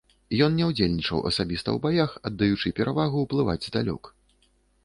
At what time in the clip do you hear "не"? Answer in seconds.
0.59-0.65